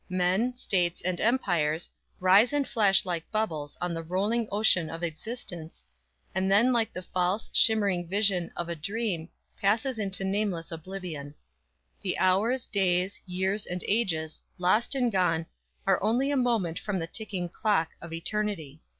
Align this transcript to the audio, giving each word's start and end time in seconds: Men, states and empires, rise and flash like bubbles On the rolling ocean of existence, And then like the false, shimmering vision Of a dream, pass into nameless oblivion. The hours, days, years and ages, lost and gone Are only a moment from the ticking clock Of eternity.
Men, 0.09 0.55
states 0.55 1.03
and 1.03 1.21
empires, 1.21 1.87
rise 2.19 2.53
and 2.53 2.67
flash 2.67 3.05
like 3.05 3.29
bubbles 3.29 3.77
On 3.79 3.93
the 3.93 4.01
rolling 4.01 4.47
ocean 4.51 4.89
of 4.89 5.03
existence, 5.03 5.85
And 6.33 6.49
then 6.49 6.73
like 6.73 6.91
the 6.91 7.03
false, 7.03 7.51
shimmering 7.53 8.07
vision 8.07 8.49
Of 8.55 8.67
a 8.67 8.75
dream, 8.75 9.29
pass 9.61 9.85
into 9.85 10.23
nameless 10.23 10.71
oblivion. 10.71 11.35
The 12.01 12.17
hours, 12.17 12.65
days, 12.65 13.21
years 13.27 13.67
and 13.67 13.83
ages, 13.87 14.41
lost 14.57 14.95
and 14.95 15.11
gone 15.11 15.45
Are 15.85 16.01
only 16.01 16.31
a 16.31 16.35
moment 16.35 16.79
from 16.79 16.97
the 16.97 17.05
ticking 17.05 17.47
clock 17.47 17.89
Of 18.01 18.11
eternity. 18.11 18.81